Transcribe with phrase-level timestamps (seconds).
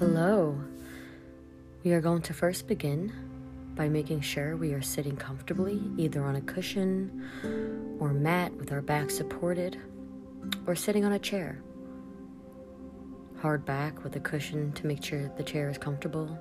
[0.00, 0.58] Hello.
[1.84, 3.12] We are going to first begin
[3.74, 7.28] by making sure we are sitting comfortably, either on a cushion
[8.00, 9.78] or mat with our back supported,
[10.66, 11.62] or sitting on a chair.
[13.42, 16.34] Hard back with a cushion to make sure the chair is comfortable.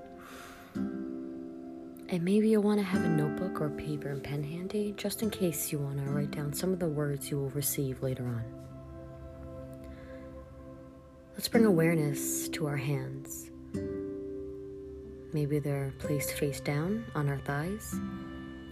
[0.75, 5.29] And maybe you'll want to have a notebook or paper and pen handy just in
[5.29, 8.68] case you want to write down some of the words you will receive later on.
[11.39, 13.49] Let's bring awareness to our hands.
[15.31, 17.95] Maybe they're placed face down on our thighs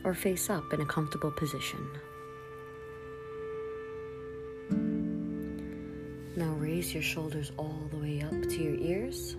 [0.04, 1.80] or face up in a comfortable position.
[6.36, 9.38] Now raise your shoulders all the way up to your ears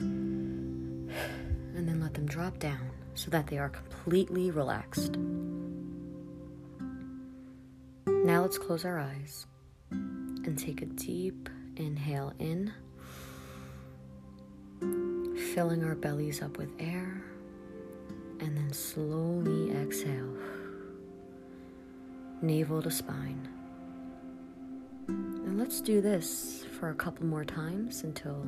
[0.00, 1.08] and
[1.72, 5.16] then let them drop down so that they are completely relaxed.
[8.08, 9.46] Now let's close our eyes
[9.92, 11.48] and take a deep
[11.80, 12.72] inhale in,
[15.54, 17.22] filling our bellies up with air,
[18.40, 20.36] and then slowly exhale,
[22.42, 23.48] navel to spine.
[25.08, 28.46] And let's do this for a couple more times until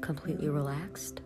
[0.00, 1.20] completely relaxed.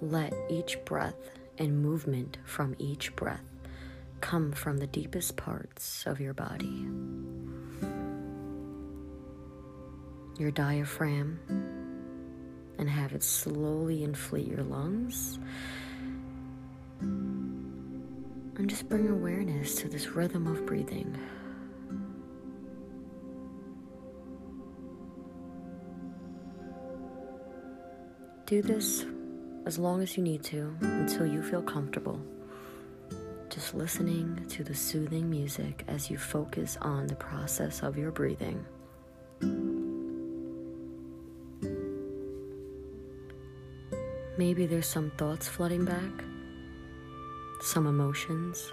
[0.00, 3.44] Let each breath and movement from each breath
[4.20, 6.86] come from the deepest parts of your body.
[10.36, 11.38] Your diaphragm
[12.78, 15.38] and have it slowly inflate your lungs.
[17.00, 21.16] And just bring awareness to this rhythm of breathing.
[28.46, 29.06] Do this
[29.66, 32.20] as long as you need to until you feel comfortable.
[33.48, 38.64] Just listening to the soothing music as you focus on the process of your breathing.
[44.36, 46.24] Maybe there's some thoughts flooding back,
[47.60, 48.72] some emotions,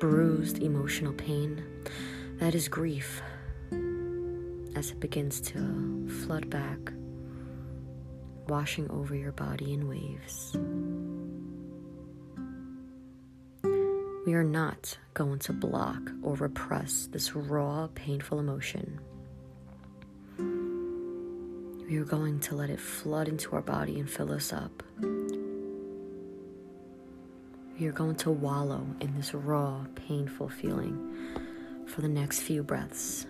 [0.00, 1.64] bruised emotional pain.
[2.38, 3.22] That is grief
[4.74, 6.78] as it begins to flood back
[8.48, 10.56] washing over your body in waves.
[14.26, 19.00] We are not going to block or repress this raw, painful emotion.
[21.88, 24.82] We are going to let it flood into our body and fill us up.
[27.78, 31.14] We are going to wallow in this raw, painful feeling
[31.86, 33.26] for the next few breaths.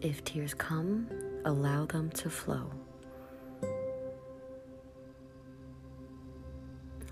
[0.00, 1.08] If tears come,
[1.44, 2.72] allow them to flow.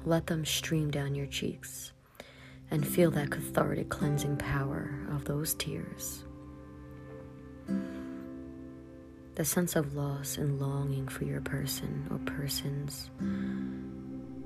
[0.06, 1.92] Let them stream down your cheeks
[2.70, 6.24] and feel that cathartic cleansing power of those tears.
[9.40, 13.08] The sense of loss and longing for your person or persons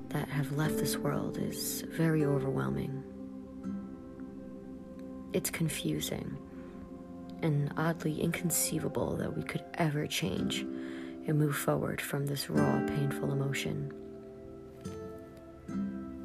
[0.07, 3.03] that have left this world is very overwhelming.
[5.33, 6.37] It's confusing
[7.41, 13.33] and oddly inconceivable that we could ever change and move forward from this raw, painful
[13.33, 13.91] emotion.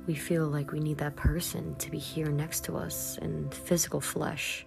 [0.07, 4.01] We feel like we need that person to be here next to us in physical
[4.01, 4.65] flesh,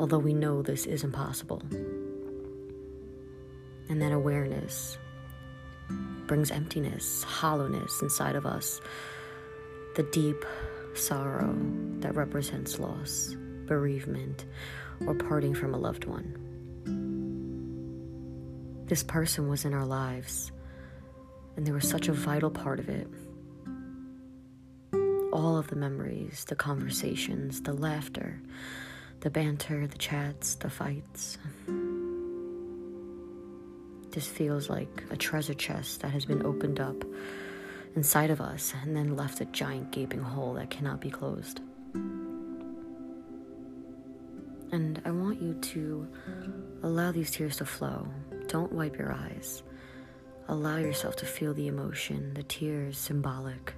[0.00, 1.62] although we know this is impossible.
[3.90, 4.96] And that awareness
[6.26, 8.80] brings emptiness, hollowness inside of us,
[9.96, 10.44] the deep
[10.94, 11.54] sorrow
[11.98, 13.34] that represents loss,
[13.66, 14.46] bereavement,
[15.06, 16.36] or parting from a loved one.
[18.86, 20.52] This person was in our lives,
[21.56, 23.08] and they were such a vital part of it.
[25.32, 28.40] All of the memories, the conversations, the laughter,
[29.18, 31.38] the banter, the chats, the fights.
[34.10, 37.04] This feels like a treasure chest that has been opened up
[37.94, 41.60] inside of us and then left a giant gaping hole that cannot be closed.
[44.72, 46.08] And I want you to
[46.82, 48.08] allow these tears to flow.
[48.46, 49.62] Don't wipe your eyes.
[50.48, 53.74] Allow yourself to feel the emotion, the tears symbolic.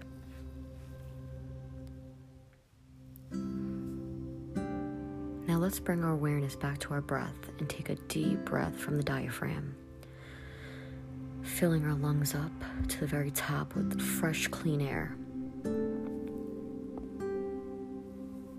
[5.47, 8.97] Now let's bring our awareness back to our breath and take a deep breath from
[8.97, 9.75] the diaphragm,
[11.63, 12.51] filling our lungs up
[12.89, 15.15] to the very top with fresh, clean air.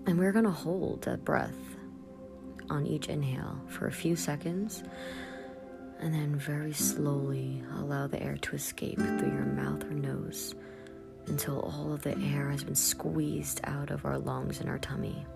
[0.06, 1.76] And we're going to hold that breath
[2.70, 4.82] on each inhale for a few seconds,
[5.98, 10.54] and then very slowly allow the air to escape through your mouth or nose
[11.26, 15.26] until all of the air has been squeezed out of our lungs and our tummy.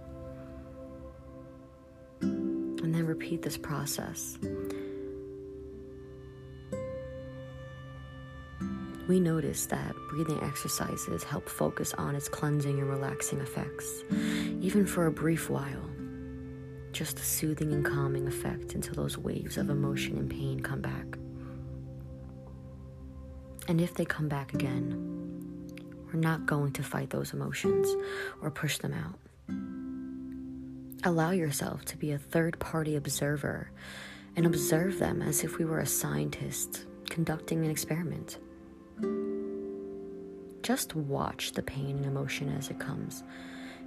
[2.23, 4.39] And then repeat this process.
[9.09, 14.05] We notice that breathing exercises help focus on its cleansing and relaxing effects,
[14.61, 15.91] even for a brief while.
[16.93, 21.07] Just a soothing and calming effect until those waves of emotion and pain come back.
[23.67, 25.73] And if they come back again,
[26.07, 27.89] we're not going to fight those emotions
[28.43, 29.19] or push them out.
[31.05, 33.71] Allow yourself to be a third party observer
[34.37, 38.39] and observe them as if we were a scientist conducting an experiment.
[40.63, 43.23] Just watch the pain and emotion as it comes.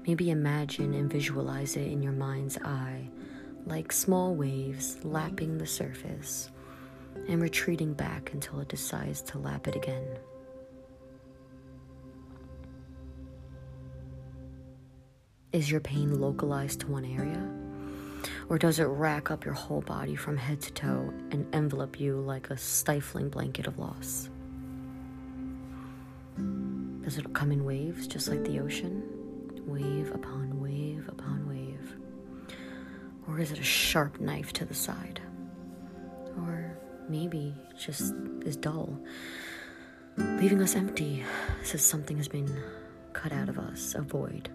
[0.07, 3.09] Maybe imagine and visualize it in your mind's eye,
[3.65, 6.49] like small waves lapping the surface
[7.27, 10.07] and retreating back until it decides to lap it again.
[15.51, 17.45] Is your pain localized to one area?
[18.49, 22.19] Or does it rack up your whole body from head to toe and envelop you
[22.19, 24.29] like a stifling blanket of loss?
[27.03, 29.03] Does it come in waves just like the ocean?
[29.65, 31.95] Wave upon wave upon wave?
[33.27, 35.19] Or is it a sharp knife to the side?
[36.37, 36.77] Or
[37.09, 38.13] maybe just
[38.45, 38.99] is dull,
[40.17, 41.23] leaving us empty
[41.73, 42.53] as something has been
[43.13, 44.49] cut out of us, a void.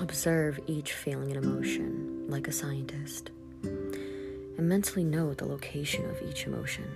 [0.00, 3.30] Observe each feeling and emotion like a scientist,
[3.62, 6.88] and mentally note the location of each emotion.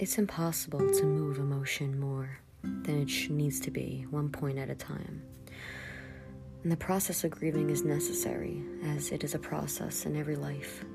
[0.00, 4.74] It's impossible to move emotion more than it needs to be, one point at a
[4.74, 5.20] time.
[6.62, 10.86] And the process of grieving is necessary, as it is a process in every life.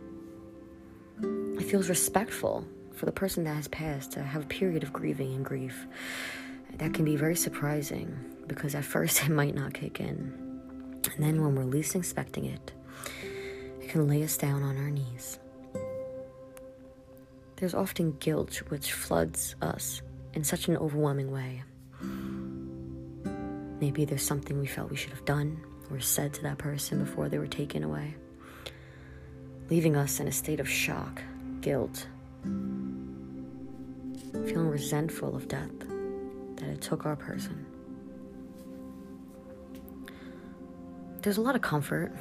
[1.21, 5.35] It feels respectful for the person that has passed to have a period of grieving
[5.35, 5.85] and grief.
[6.79, 8.17] That can be very surprising
[8.47, 10.33] because at first it might not kick in.
[11.13, 12.71] And then when we're least expecting it,
[13.79, 15.37] it can lay us down on our knees.
[17.57, 20.01] There's often guilt which floods us
[20.33, 21.63] in such an overwhelming way.
[23.79, 27.29] Maybe there's something we felt we should have done or said to that person before
[27.29, 28.15] they were taken away,
[29.69, 31.21] leaving us in a state of shock,
[31.61, 32.07] guilt,
[32.43, 35.71] feeling resentful of death
[36.57, 37.65] that it took our person.
[41.21, 42.11] There's a lot of comfort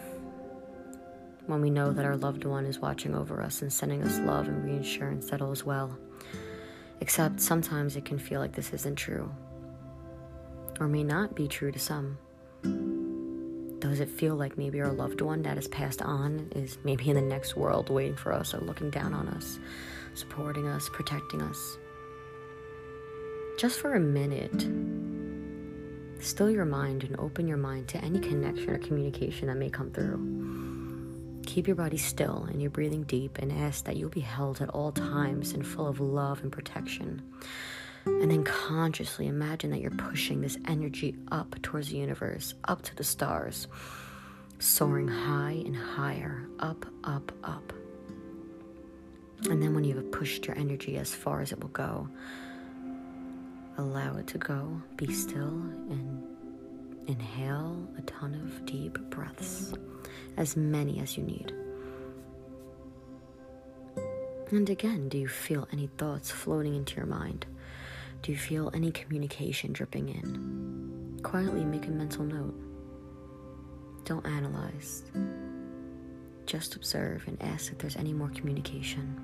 [1.46, 4.48] when we know that our loved one is watching over us and sending us love
[4.48, 5.96] and reassurance that all is well.
[7.00, 9.30] Except sometimes it can feel like this isn't true,
[10.80, 12.18] or may not be true to some.
[13.80, 17.16] Does it feel like maybe our loved one that has passed on is maybe in
[17.16, 19.58] the next world waiting for us or looking down on us,
[20.14, 21.76] supporting us, protecting us?
[23.58, 24.66] Just for a minute,
[26.24, 29.90] still your mind and open your mind to any connection or communication that may come
[29.90, 30.63] through.
[31.54, 34.68] Keep your body still and your breathing deep and ask that you'll be held at
[34.70, 37.22] all times and full of love and protection.
[38.06, 42.96] And then consciously imagine that you're pushing this energy up towards the universe, up to
[42.96, 43.68] the stars,
[44.58, 47.72] soaring high and higher, up, up, up.
[49.48, 52.08] And then when you have pushed your energy as far as it will go,
[53.78, 56.20] allow it to go, be still, and
[57.06, 59.72] inhale a ton of deep breaths
[60.36, 61.52] as many as you need.
[64.50, 67.46] And again, do you feel any thoughts floating into your mind?
[68.22, 71.20] Do you feel any communication dripping in?
[71.22, 72.54] Quietly make a mental note.
[74.04, 75.02] Don't analyze.
[76.46, 79.18] Just observe and ask if there's any more communication.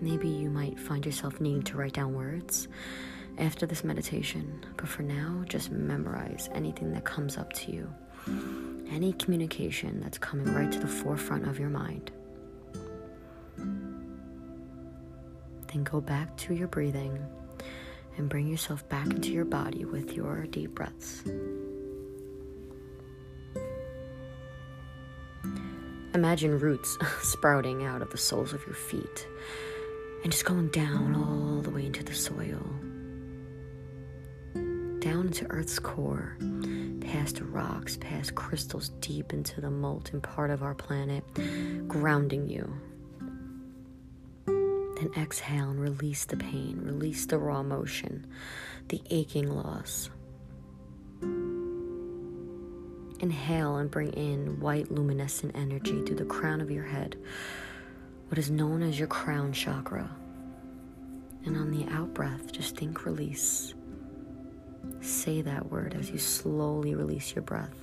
[0.00, 2.66] Maybe you might find yourself needing to write down words
[3.42, 4.64] after this meditation.
[4.76, 7.92] But for now, just memorize anything that comes up to you,
[8.90, 12.10] any communication that's coming right to the forefront of your mind.
[15.66, 17.18] Then go back to your breathing
[18.16, 21.24] and bring yourself back into your body with your deep breaths.
[26.14, 29.26] Imagine roots sprouting out of the soles of your feet
[30.22, 32.62] and just going down all the way into the soil
[35.02, 36.36] down into Earth's core,
[37.00, 41.24] past rocks, past crystals, deep into the molten part of our planet,
[41.88, 42.72] grounding you.
[44.46, 48.28] Then exhale and release the pain, release the raw emotion,
[48.90, 50.08] the aching loss.
[53.20, 57.16] Inhale and bring in white luminescent energy through the crown of your head,
[58.28, 60.08] what is known as your crown chakra.
[61.44, 63.74] And on the out breath, just think release.
[65.00, 67.74] Say that word as you slowly release your breath.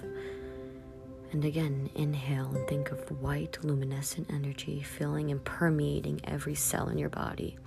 [1.31, 6.97] And again, inhale and think of white luminescent energy filling and permeating every cell in
[6.97, 7.57] your body,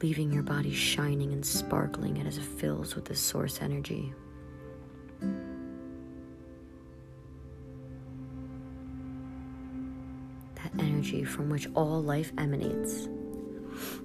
[0.00, 4.12] leaving your body shining and sparkling as it fills with this source energy.
[10.54, 13.08] That energy from which all life emanates,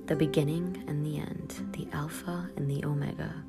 [0.07, 3.43] the beginning and the end, the Alpha and the Omega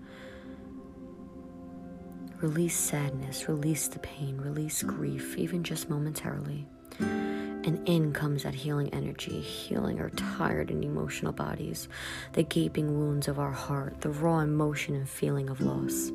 [2.41, 6.67] Release sadness, release the pain, release grief, even just momentarily.
[7.01, 11.89] And in comes that healing energy, healing our tired and emotional bodies,
[12.33, 16.11] the gaping wounds of our heart, the raw emotion and feeling of loss.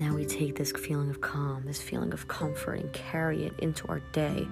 [0.00, 3.86] Now we take this feeling of calm, this feeling of comfort, and carry it into
[3.86, 4.48] our day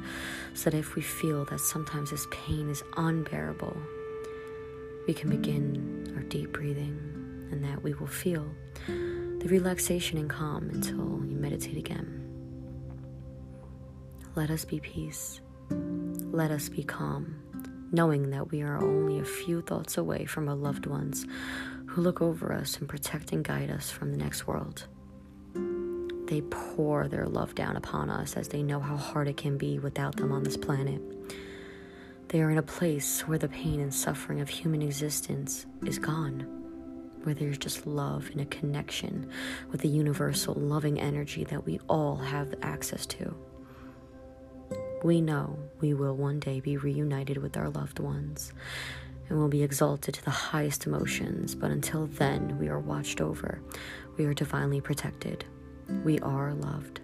[0.54, 3.76] so that if we feel that sometimes this pain is unbearable,
[5.08, 8.46] we can begin our deep breathing and that we will feel
[9.42, 12.20] the relaxation and calm until you meditate again.
[14.36, 15.40] Let us be peace.
[15.68, 17.42] Let us be calm,
[17.90, 21.26] knowing that we are only a few thoughts away from our loved ones
[21.86, 24.86] who look over us and protect and guide us from the next world.
[26.28, 29.80] They pour their love down upon us as they know how hard it can be
[29.80, 31.02] without them on this planet.
[32.28, 36.61] They are in a place where the pain and suffering of human existence is gone
[37.24, 39.30] where there's just love and a connection
[39.70, 43.34] with the universal loving energy that we all have access to.
[45.02, 48.52] We know we will one day be reunited with our loved ones
[49.28, 53.60] and will be exalted to the highest emotions, but until then, we are watched over,
[54.16, 55.44] we are divinely protected,
[56.04, 57.00] we are loved.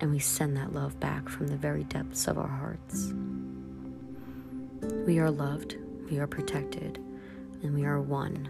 [0.00, 3.12] And we send that love back from the very depths of our hearts.
[5.06, 5.76] We are loved,
[6.10, 6.98] we are protected,
[7.62, 8.48] and we are one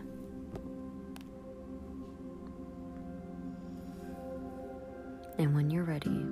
[5.39, 6.25] And when you're ready,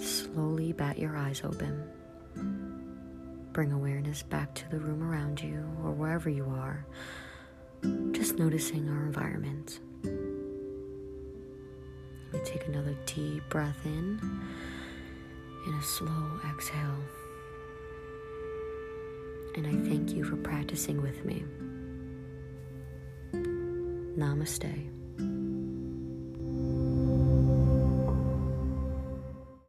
[0.00, 1.82] slowly bat your eyes open.
[3.52, 6.84] Bring awareness back to the room around you or wherever you are,
[8.10, 9.78] just noticing our environment.
[12.32, 14.20] You take another deep breath in
[15.66, 16.98] and a slow exhale.
[19.54, 21.44] And I thank you for practicing with me.
[24.18, 24.93] Namaste.